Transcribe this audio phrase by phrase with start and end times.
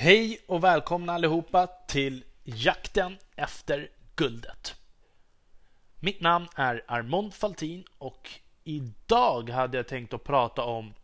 [0.00, 4.74] Hej och välkomna allihopa till jakten efter guldet.
[6.00, 8.30] Mitt namn är Armond Faltin och
[8.64, 10.94] idag hade jag tänkt att prata om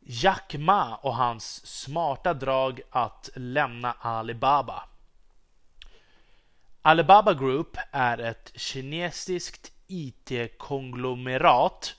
[0.00, 4.84] Jack Ma och hans smarta drag att lämna Alibaba.
[6.82, 11.96] Alibaba Group är ett kinesiskt IT-konglomerat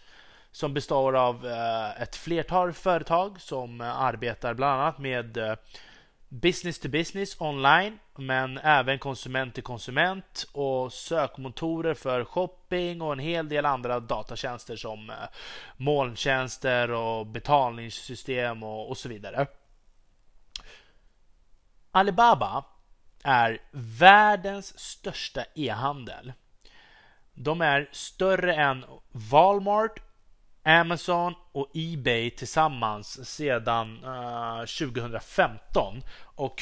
[0.51, 5.55] som består av eh, ett flertal företag som eh, arbetar bland annat med eh,
[6.33, 13.19] business to business online, men även konsument till konsument och sökmotorer för shopping och en
[13.19, 15.15] hel del andra datatjänster som eh,
[15.77, 19.47] molntjänster och betalningssystem och, och så vidare.
[21.91, 22.65] Alibaba
[23.23, 26.33] är världens största e-handel.
[27.33, 29.99] De är större än Walmart,
[30.63, 36.03] Amazon och Ebay tillsammans sedan eh, uh, 2015.
[36.21, 36.61] Och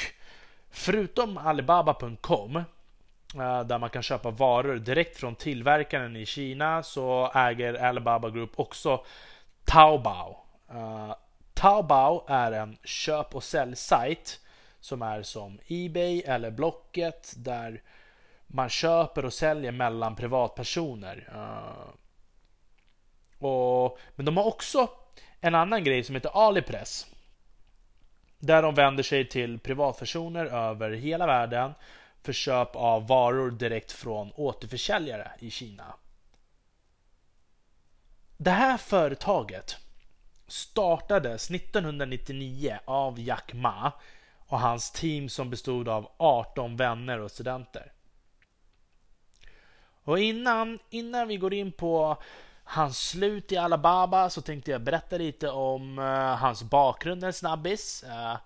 [0.70, 7.32] förutom Alibaba.com uh, eh, där man kan köpa varor direkt från tillverkaren i Kina så
[7.36, 9.06] äger Alibaba Group också
[9.66, 10.38] Taobao.
[10.74, 11.14] Uh,
[11.54, 14.40] Taobao är en köp och säljsajt
[14.80, 17.82] som är som Ebay eller Blocket där
[18.48, 21.30] man köper och säljer mellan privatpersoner.
[23.42, 24.90] Och, men de har också
[25.40, 27.08] en annan grej som heter Alipress.
[28.40, 31.74] Där de vänder sig till privatpersoner över hela världen
[32.24, 35.96] för köp av varor direkt från återförsäljare i Kina.
[38.38, 39.78] Det här företaget
[40.48, 43.92] startades 1999 av Jack Ma
[44.48, 47.92] och hans team som bestod av 18 vänner och studenter.
[50.04, 52.18] Och innan, innan vi går in på
[52.64, 58.04] hans slut i Alabama så tänkte jag berätta lite om uh, hans bakgrund en snabbis.
[58.08, 58.38] Uh,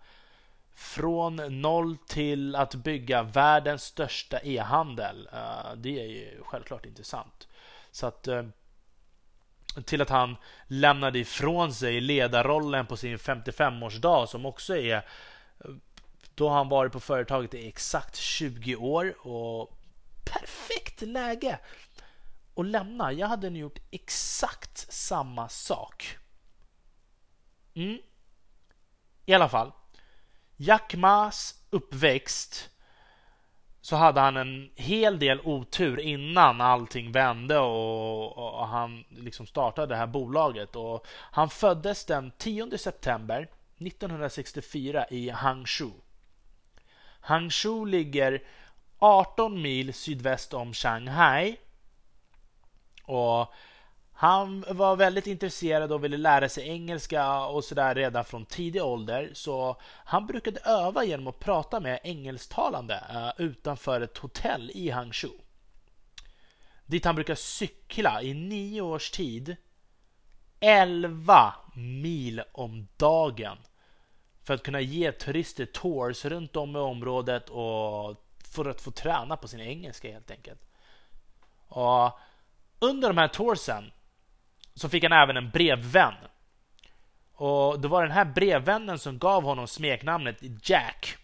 [0.76, 5.30] från noll till att bygga världens största e-handel.
[5.34, 7.48] Uh, det är ju självklart intressant.
[7.92, 8.28] Så att
[9.86, 15.06] till att han lämnade ifrån sig ledarrollen på sin 55-årsdag som också är
[16.36, 19.78] då han varit på företaget i exakt 20 år och
[20.26, 21.60] perfekt läge
[22.56, 23.14] och lämna.
[23.14, 26.18] Jag hade nog gjort exakt samma sak.
[27.74, 27.98] Mm.
[29.26, 29.72] I alla fall.
[30.58, 32.70] Jack Mas uppväxt
[33.82, 39.88] så hade han en hel del otur innan allting vände och, och, han liksom startade
[39.88, 40.76] det här bolaget.
[40.76, 45.92] Och han föddes den 10 september 1964 i Hangzhou.
[47.20, 48.44] Hangzhou ligger
[49.00, 51.58] 18 mil sydväst om Shanghai
[53.06, 53.54] och
[54.18, 59.32] han var väldigt intresserad och ville lära sig engelska och sådär redan från tidig ålder.
[59.34, 65.32] Så han brukade öva genom att prata med engelsktalande eh, utanför ett hotell i Hangzhou.
[66.86, 69.56] Dit han brukar cykla i nio års tid.
[70.60, 73.58] 11 mil om dagen.
[74.44, 79.38] För att kunna ge turister tours runt om i området och för att få träna
[79.38, 80.62] på sin engelska helt enkelt.
[81.68, 82.20] Och
[82.90, 83.92] under de här toursen
[84.74, 86.14] så fick han även en brevvän.
[87.34, 91.18] Och det var den här brevvännen som gav honom smeknamnet Jack.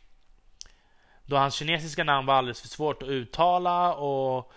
[1.25, 4.51] Då hans kinesiska namn var alldeles för svårt att uttala och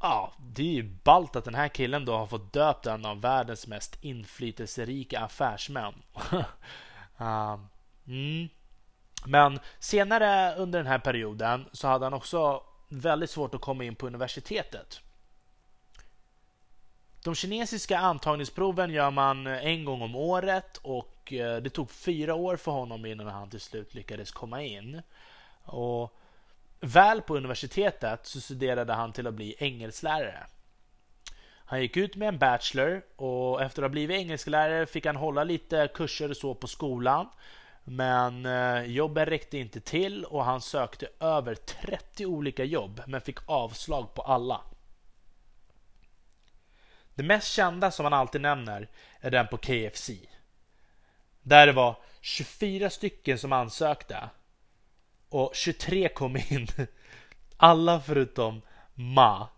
[0.00, 3.20] ja, det är ju ballt att den här killen då har fått döpt en av
[3.20, 5.94] världens mest inflytelserika affärsmän.
[6.32, 6.42] uh,
[8.06, 8.48] mm.
[9.24, 13.94] Men senare under den här perioden så hade han också väldigt svårt att komma in
[13.94, 15.00] på universitetet.
[17.26, 22.34] De kinesiska antagningsproven gör man eh, en gång om året och eh, det tog fyra
[22.34, 25.02] år för honom innan han till slut lyckades komma in.
[25.64, 26.16] Och
[26.80, 30.46] väl på universitetet så studerade han till att bli engelsklärare.
[31.64, 35.44] Han gick ut med en bachelor och efter att ha blivit engelsklärare fick han hålla
[35.44, 37.28] lite kurser och så på skolan.
[37.84, 43.38] Men eh, jobben räckte inte till och han sökte över 30 olika jobb men fick
[43.46, 44.60] avslag på alla.
[47.16, 48.88] Det mest kända som han alltid nämner
[49.20, 50.10] är den på KFC.
[51.42, 54.30] Där det var 24 stycken som ansökte
[55.28, 56.66] och 23 kom in.
[57.56, 58.62] Alla förutom
[58.94, 59.48] Ma.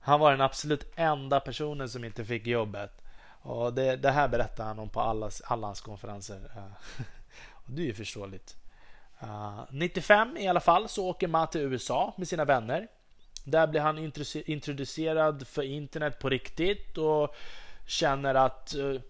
[0.00, 3.02] Han var den absolut enda personen som inte fick jobbet.
[3.42, 6.50] Och det, det här berättar han om på alla, alla hans konferenser.
[7.52, 8.56] och det är ju förståeligt.
[9.18, 12.88] Ah, uh, 95 i alla fall så åker Ma till USA med sina vänner.
[13.44, 14.12] Där blir han
[14.46, 17.34] introducerad för internet på riktigt och
[17.86, 19.00] känner att eh,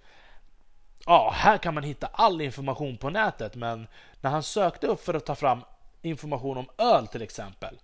[1.06, 3.86] ja, här kan man hitta all information på nätet, men
[4.20, 5.60] när han sökte upp för att ta fram
[6.02, 7.80] information om öl till exempel,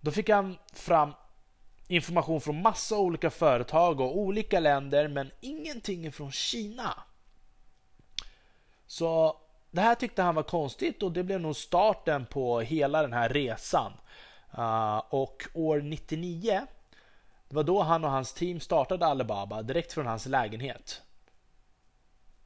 [0.00, 1.12] då fick han fram
[1.88, 6.94] information från massa olika företag och olika länder, men ingenting från Kina.
[8.86, 9.36] Så
[9.70, 13.28] det här tyckte han var konstigt och det blev nog starten på hela den här
[13.28, 13.92] resan.
[14.58, 16.66] Uh, och år 99,
[17.48, 21.02] det var då han och hans team startade Alibaba direkt från hans lägenhet.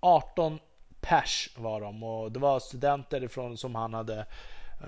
[0.00, 0.58] 18
[1.00, 4.26] pers var de och det var studenter från, som han hade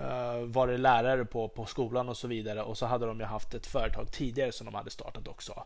[0.01, 2.61] uh, varit lärare på, på skolan och så vidare.
[2.63, 5.63] Och så hade de ju haft ett företag tidigare som de hade startat också.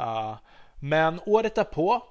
[0.00, 0.36] Uh,
[0.74, 2.02] men året därpå,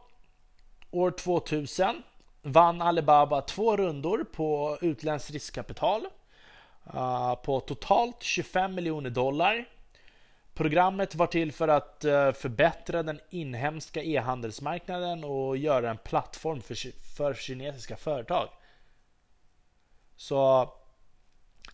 [0.92, 2.04] år 2000,
[2.42, 6.06] vann Alibaba två rundor på utländskt riskkapital
[6.88, 9.66] uh, på totalt 25 miljoner dollar.
[10.54, 16.76] Programmet var till för att uh, förbättra den inhemska e-handelsmarknaden och göra en plattform för,
[17.16, 18.50] för kinesiska företag.
[20.16, 20.70] Så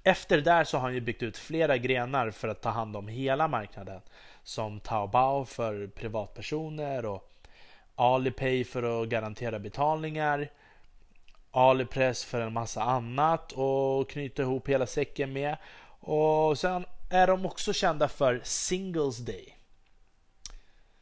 [0.03, 2.95] efter det där så har han ju byggt ut flera grenar för att ta hand
[2.95, 4.01] om hela marknaden.
[4.43, 7.33] Som Taobao för privatpersoner och
[7.95, 10.49] Alipay för att garantera betalningar.
[11.51, 15.57] Alipress för en massa annat och knyta ihop hela säcken med.
[15.99, 19.57] Och sen är de också kända för Singles Day.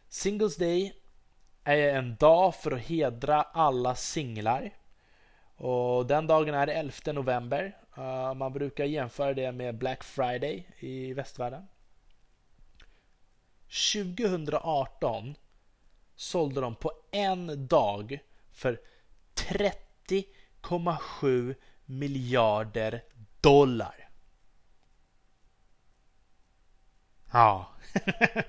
[0.10, 0.94] Singles Day
[1.64, 4.72] är en dag för att hedra alla singlar.
[5.56, 7.78] Och den dagen är 11 november.
[7.98, 11.68] Eh, man brukar jämföra det med Black Friday i västvärlden.
[13.94, 15.36] 2018
[16.16, 18.20] sålde de på en dag
[18.52, 18.82] för
[20.08, 21.56] 50,7
[21.86, 23.04] miljarder
[23.42, 24.10] dollar.
[27.32, 27.76] Ja.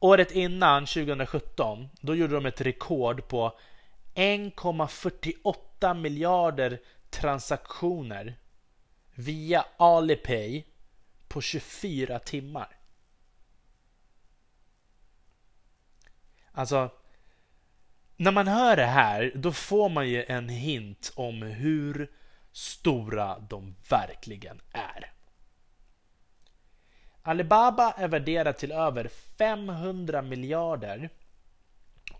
[0.00, 3.58] Året innan, 2017, då gjorde de ett rekord på
[4.14, 6.80] 1,48 miljarder
[7.10, 8.38] transaktioner
[9.14, 10.64] via Alipay
[11.28, 12.78] på 24 timmar.
[16.52, 16.90] Alltså,
[18.20, 22.10] när man hör det här, då får man ju en hint om hur
[22.52, 25.12] stora de verkligen är.
[27.22, 31.10] Alibaba är värderat till över 500 miljarder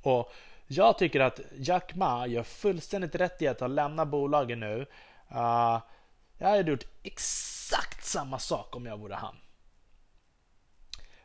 [0.03, 0.33] och
[0.67, 4.87] jag tycker att Jack Ma gör fullständigt rätt i att lämna bolaget nu.
[5.33, 5.81] Uh,
[6.39, 9.37] jag hade gjort exakt samma sak om jag vore han.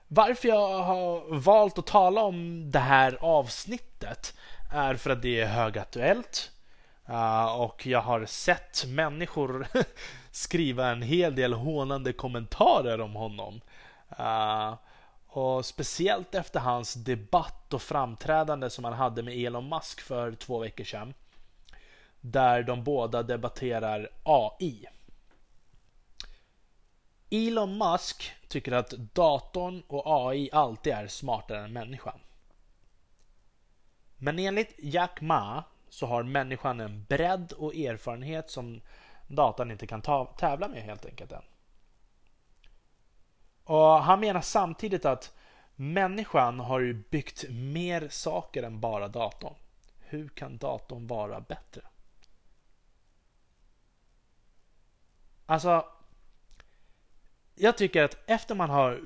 [0.07, 4.33] Varför jag har valt att tala om det här avsnittet
[4.73, 6.51] är för att det är högaktuellt.
[7.09, 9.67] Uh, och jag har sett människor
[10.31, 13.61] skriva en hel del hånande kommentarer om honom.
[14.19, 14.75] Uh,
[15.27, 20.59] och speciellt efter hans debatt och framträdande som han hade med Elon Musk för två
[20.59, 21.13] veckor sedan.
[22.21, 24.85] Där de båda debatterar AI.
[27.29, 32.19] Elon Musk tycker att datorn och AI alltid är smartare än människan.
[34.23, 38.81] Men enligt Jack Ma så har människan en bredd och erfarenhet som
[39.27, 40.01] datorn inte kan
[40.37, 41.43] tävla med helt enkelt än.
[43.63, 45.37] Och Han menar samtidigt att
[45.75, 49.55] människan har ju byggt mer saker än bara datorn.
[49.99, 51.81] Hur kan datorn vara bättre?
[55.45, 55.85] Alltså,
[57.55, 59.01] jag tycker att efter man har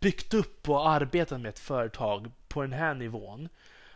[0.00, 3.48] byggt upp och arbetat med ett företag på den här nivån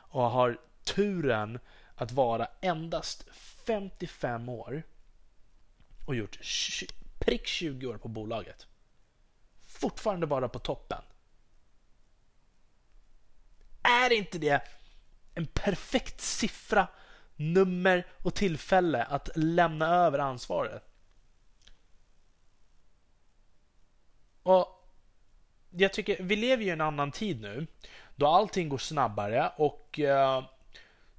[0.09, 1.59] och har turen
[1.95, 3.25] att vara endast
[3.67, 4.83] 55 år
[6.07, 6.39] och gjort
[7.19, 8.67] prick 20 år på bolaget
[9.81, 11.03] fortfarande vara på toppen.
[13.83, 14.63] Är inte det
[15.35, 16.89] en perfekt siffra,
[17.37, 20.83] nummer och tillfälle att lämna över ansvaret?
[24.43, 24.93] Och
[25.71, 27.67] jag tycker, vi lever ju i en annan tid nu
[28.17, 30.45] då allting går snabbare och eh,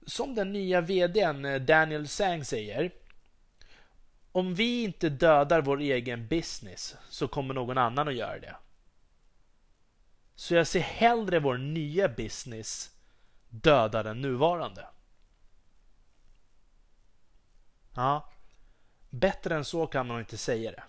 [0.05, 2.91] som den nya VDn eh, Daniel Sang säger
[4.31, 8.55] om vi inte dödar vår egen business så kommer någon annan att göra det.
[10.35, 12.91] Så jag ser hellre vår nya business
[13.49, 14.87] döda den nuvarande.
[17.95, 18.29] Ja,
[19.09, 20.83] bättre än så kan man inte säga det.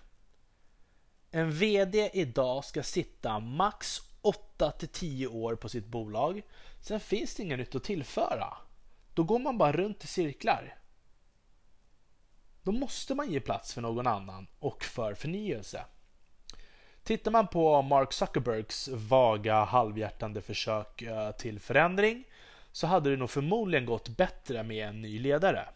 [1.31, 6.41] En VD idag ska sitta max 8 till 10 år på sitt bolag.
[6.81, 8.57] Sen finns det inget nytt att tillföra.
[9.13, 10.75] Då går man bara runt i cirklar.
[12.63, 15.85] Då måste man ge plats för någon annan och för förnyelse.
[17.03, 22.23] Tittar man på Mark Zuckerbergs vaga halvhjärtande försök eh, till förändring
[22.71, 25.69] så hade det nog förmodligen gått bättre med en ny ledare.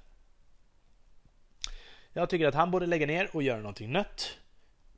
[2.13, 4.37] Jag tycker att han borde lägga ner och göra någonting nytt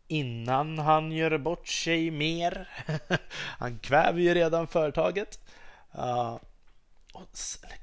[0.08, 2.70] innan han gör bort sig mer.
[3.60, 5.40] han kväver ju redan företaget.
[5.96, 6.38] Uh,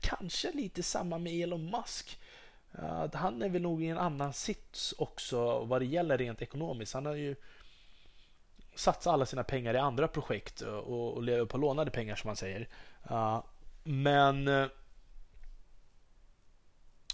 [0.00, 2.18] kanske lite samma med Elon Musk.
[2.78, 6.94] Uh, han är väl nog i en annan sits också vad det gäller rent ekonomiskt.
[6.94, 7.36] Han har ju
[8.74, 12.28] satsat alla sina pengar i andra projekt uh, och, och lever på lånade pengar som
[12.28, 12.68] man säger.
[13.10, 13.44] Uh,
[13.84, 14.68] men uh,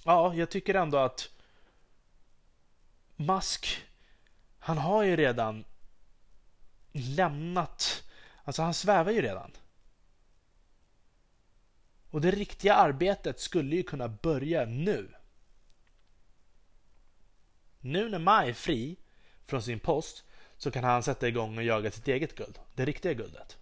[0.04, 1.30] ja, jag tycker ändå att
[3.16, 3.87] Musk
[4.68, 5.64] han har ju redan
[6.92, 8.04] lämnat,
[8.44, 9.50] alltså han svävar ju redan.
[12.10, 15.14] Och det riktiga arbetet skulle ju kunna börja nu.
[17.80, 18.96] Nu när Ma är fri
[19.46, 20.24] från sin post
[20.56, 23.58] så kan han sätta igång och jaga sitt eget guld, det riktiga guldet.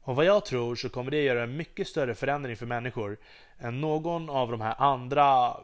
[0.00, 3.18] Och vad jag tror så kommer det göra en mycket större förändring för människor
[3.58, 5.56] än någon av de här andra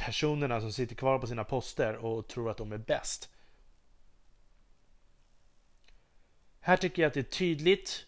[0.00, 3.30] personerna som sitter kvar på sina poster och tror att de är bäst.
[6.60, 8.06] Här tycker jag att det är tydligt.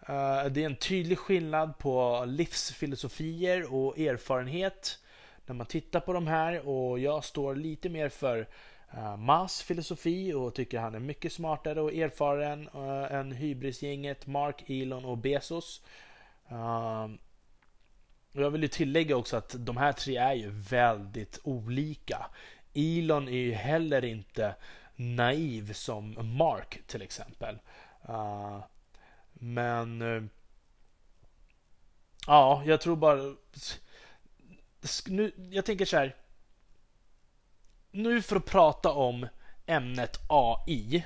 [0.00, 4.98] Eh, det är en tydlig skillnad på livsfilosofier och erfarenhet
[5.46, 8.48] när man tittar på de här och jag står lite mer för
[8.90, 14.70] eh, Mas filosofi och tycker han är mycket smartare och erfaren eh, än hybrisgänget Mark,
[14.70, 15.82] Elon och Bezos.
[18.38, 22.26] Och jag vill ju tillägga också att de här tre är ju väldigt olika.
[22.74, 24.54] Elon är ju heller inte
[24.96, 27.58] naiv som Mark till exempel.
[28.08, 28.64] Uh,
[29.32, 30.24] men uh,
[32.26, 33.34] ja, jag tror bara
[35.06, 36.16] nu, jag tänker så här.
[37.90, 39.26] Nu för att prata om
[39.66, 41.04] ämnet AI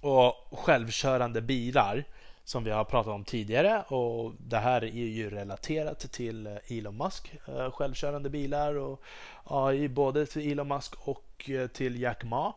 [0.00, 2.04] och självkörande bilar
[2.46, 7.34] som vi har pratat om tidigare och det här är ju relaterat till Elon Musk
[7.48, 9.02] eh, självkörande bilar och
[9.44, 12.54] AI både till Elon Musk och eh, till Jack Ma.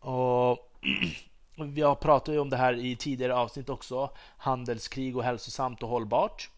[0.00, 0.72] Och
[1.56, 4.10] vi har pratat om det här i tidigare avsnitt också.
[4.36, 6.50] Handelskrig och hälsosamt och hållbart.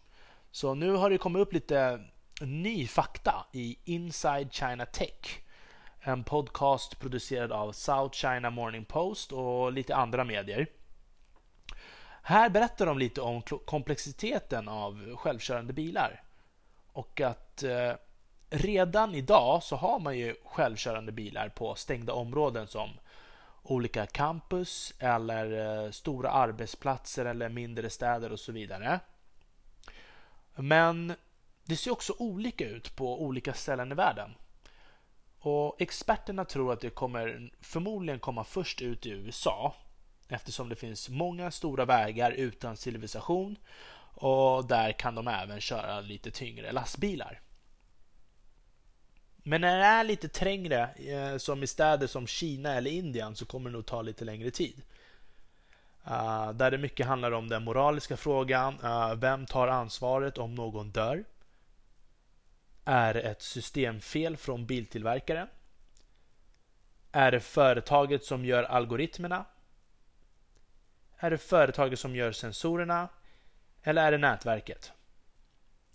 [0.51, 1.99] Så nu har det kommit upp lite
[2.41, 5.39] ny fakta i Inside China Tech.
[5.99, 10.67] En podcast producerad av South China Morning Post och lite andra medier.
[12.27, 16.23] Här berättar de lite om komplexiteten av självkörande bilar.
[16.87, 17.93] Och att eh,
[18.49, 22.89] redan idag så har man ju självkörande bilar på stängda områden som
[23.63, 28.99] olika campus eller eh, stora arbetsplatser eller mindre städer och så vidare.
[30.55, 31.13] Men
[31.63, 34.35] det ser också olika ut på olika ställen i världen.
[35.39, 39.75] Och Experterna tror att det kommer förmodligen komma först ut i USA
[40.27, 43.57] eftersom det finns många stora vägar utan civilisation
[44.15, 47.41] och där kan de även köra lite tyngre lastbilar.
[49.47, 53.45] Men när det är lite trängre, eh, som i städer som Kina eller Indien, så
[53.45, 54.81] kommer det nog ta lite längre tid.
[56.03, 58.77] Ah, där det mycket handlar om den moraliska frågan.
[58.81, 61.23] Ah, vem tar ansvaret om någon dör?
[62.85, 65.47] Är det ett systemfel från biltillverkaren?
[67.11, 69.45] Är det företaget som gör algoritmerna?
[71.25, 73.09] Är det företaget som gör sensorerna?
[73.83, 74.91] Eller är det nätverket?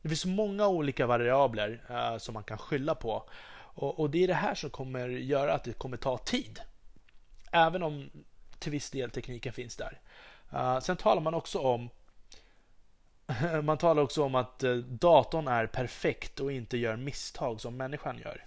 [0.03, 3.29] Det finns många olika variabler uh, som man kan skylla på.
[3.53, 6.61] Och, och, det är det här som kommer göra att det kommer ta tid.
[7.53, 8.11] Även om
[8.59, 10.01] till viss del tekniken finns där.
[10.53, 11.91] Uh, sen talar man också om
[13.63, 18.19] man talar också om att eh, datorn är perfekt och inte gör misstag som människan
[18.19, 18.47] gör.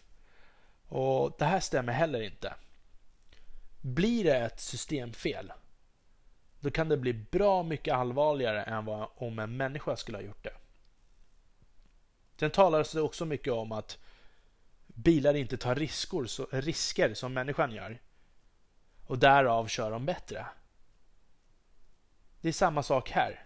[0.87, 2.53] Och Det här stämmer heller inte.
[3.81, 5.53] Blir det ett systemfel
[6.63, 10.43] då kan det bli bra mycket allvarligare än vad om en människa skulle ha gjort
[10.43, 10.53] det.
[12.39, 13.98] Sen talas det också mycket om att
[14.88, 18.01] bilar inte tar risker, så, risker som människan gör.
[19.05, 20.46] Och därav kör de bättre.
[22.41, 23.46] Det är samma sak här.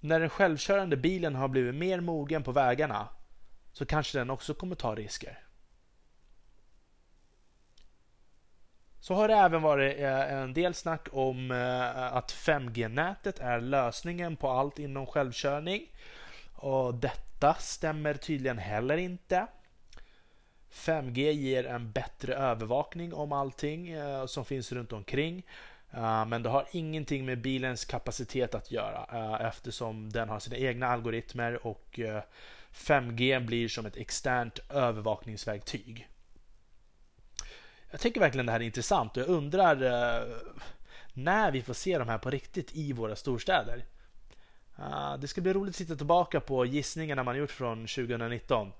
[0.00, 3.08] När den självkörande bilen har blivit mer mogen på vägarna
[3.72, 5.45] så kanske den också kommer ta risker.
[9.06, 14.36] Så har det även varit eh, en del snack om eh, att 5G-nätet är lösningen
[14.36, 15.82] på allt inom självkörning.
[16.54, 19.46] Och detta stämmer tydligen heller inte.
[20.72, 25.42] 5G ger en bättre övervakning om allting eh, som finns runt omkring.
[26.26, 31.66] Men det har ingenting med bilens kapacitet att göra eftersom den har sina egna algoritmer
[31.66, 32.00] och
[32.72, 36.08] 5G blir som ett externt övervakningsverktyg.
[37.96, 40.36] Jag tycker verkligen det här är intressant och jag undrar eh,
[41.12, 43.84] när vi får se de här på riktigt i våra storstäder.
[44.78, 48.72] Uh, det ska bli roligt att titta tillbaka på gissningarna man gjort från 2019.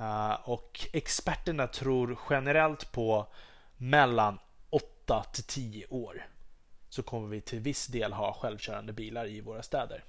[0.00, 3.26] Uh, eh, och experterna tror generellt på
[3.76, 4.38] mellan
[4.70, 6.26] 8 till 10 år
[6.88, 10.04] så kommer vi till viss del ha självkörande bilar i våra städer.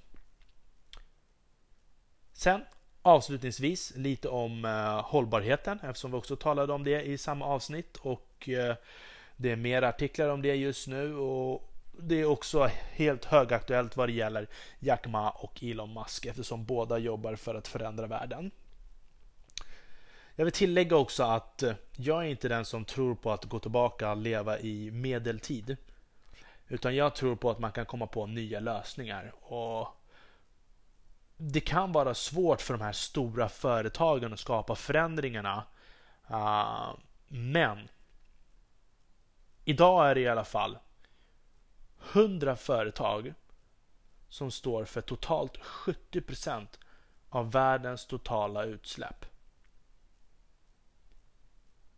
[2.32, 2.64] Sen
[3.02, 8.48] avslutningsvis lite om eh, hållbarheten eftersom vi också talade om det i samma avsnitt och
[8.48, 8.74] eh,
[9.36, 14.08] det är mer artiklar om det just nu och det är också helt högaktuellt vad
[14.08, 18.50] det gäller Jack Ma och Elon Musk eftersom båda jobbar för att förändra världen.
[20.34, 23.58] Jag vill tillägga också att eh, jag är inte den som tror på att gå
[23.58, 25.76] tillbaka och leva i medeltid.
[26.68, 29.32] Utan jag tror på att man kan komma på nya lösningar.
[29.40, 29.88] Och
[31.42, 35.64] det kan vara svårt för de här stora företagen att skapa förändringarna.
[36.30, 36.94] Uh,
[37.28, 37.88] men
[39.64, 40.78] idag är det i alla fall
[42.12, 43.34] 100 företag
[44.28, 46.66] som står för totalt 70%
[47.28, 49.26] av världens totala utsläpp.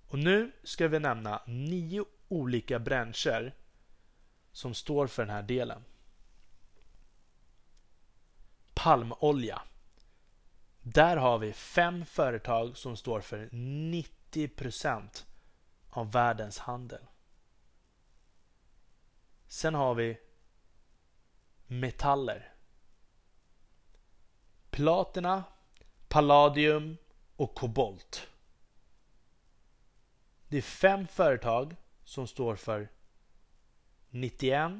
[0.08, 3.54] Och nu ska vi nämna nio olika branscher
[4.52, 5.84] som står för den här delen.
[8.82, 9.62] Palmolja.
[10.80, 15.24] Där har vi fem företag som står för 90%
[15.90, 17.06] av världens handel.
[19.46, 20.18] Sen har vi
[21.66, 22.52] metaller.
[24.70, 25.44] Platina,
[26.08, 26.96] palladium
[27.36, 28.28] och kobolt.
[30.48, 32.88] Det är fem företag som står för
[34.10, 34.72] 91,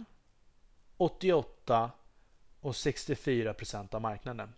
[0.97, 1.91] 88
[2.63, 4.55] och 64 procent av marknaden.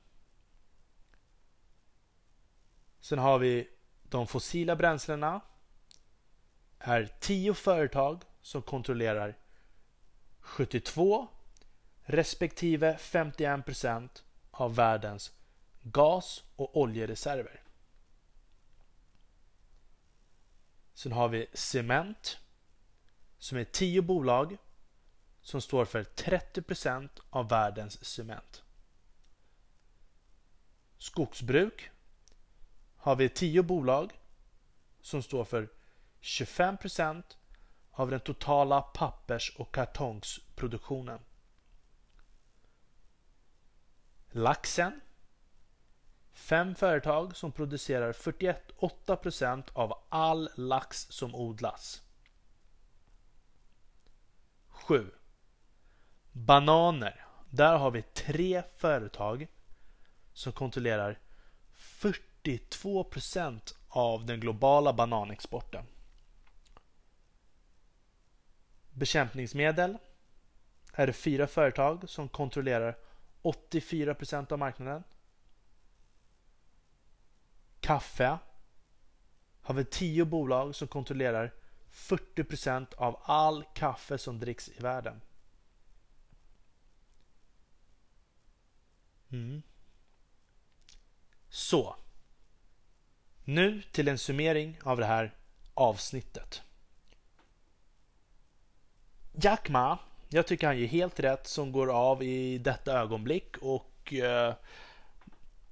[3.01, 3.69] Sen har vi
[4.03, 5.41] de fossila bränslena.
[6.79, 9.39] är 10 företag som kontrollerar
[10.41, 11.29] 72
[12.03, 15.33] respektive 51 procent av världens
[15.83, 17.63] gas och oljereserver.
[20.95, 22.39] Sen har vi Cement
[23.39, 24.57] som är 10 bolag
[25.45, 28.63] som står för 30% av världens cement.
[30.99, 31.91] Skogsbruk
[32.97, 34.21] har vi 10 bolag
[35.01, 35.69] som står för
[36.21, 37.23] 25%
[37.91, 41.21] av den totala pappers och kartongsproduktionen.
[44.31, 45.01] Laxen.
[46.33, 52.03] Fem företag som producerar 48% av all lax som odlas.
[54.69, 55.11] 7.
[56.37, 57.27] Bananer.
[57.51, 59.47] Där har vi tre företag
[60.33, 61.19] som kontrollerar
[61.77, 65.85] 42% av den globala bananexporten.
[68.93, 69.99] Bekämpningsmedel
[70.93, 72.97] är det fyra företag som kontrollerar
[73.43, 75.05] 84% av marknaden.
[77.81, 78.39] Kaffe
[79.63, 81.53] har vi tio bolag som kontrollerar
[81.91, 85.21] 40% av all kaffe som dricks i världen.
[89.35, 89.63] Mm.
[91.49, 91.97] Så.
[93.45, 95.35] Nu till en summering av det här
[95.75, 96.63] avsnittet.
[99.33, 104.13] Jack Ma, jag tycker han gör helt rätt som går av i detta ögonblick och
[104.13, 104.55] eh,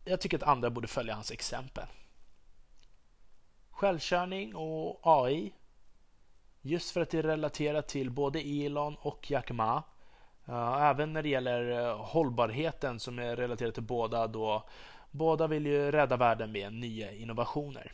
[0.05, 1.87] jag tycker att andra borde följa hans exempel.
[3.71, 5.53] Självkörning och AI
[6.61, 9.83] just för att det relaterar till både Elon och Jack Ma.
[10.81, 14.69] Även när det gäller eh, hållbarheten som är relaterad till båda då
[15.11, 17.93] båda vill ju rädda världen med nya innovationer.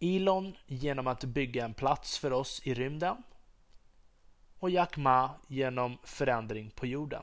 [0.00, 3.22] Elon genom att bygga en plats för oss i rymden
[4.58, 7.22] och Jack Ma genom förändring på jorden.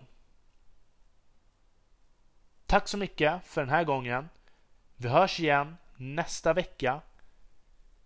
[2.65, 4.29] Tack så mycket för den här gången.
[4.95, 7.01] Vi hörs igen nästa vecka.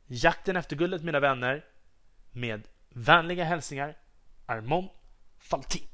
[0.05, 1.65] Jakten efter guldet mina vänner.
[2.31, 3.97] Med vänliga hälsningar
[4.45, 4.89] Armon
[5.38, 5.88] Faltin.